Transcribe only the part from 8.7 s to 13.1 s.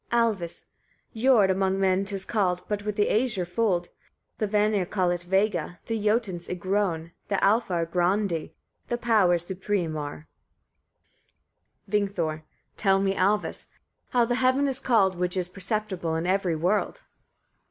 the powers supreme aur. Vingthor. 12. Tell